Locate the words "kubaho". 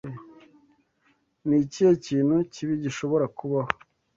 3.37-3.71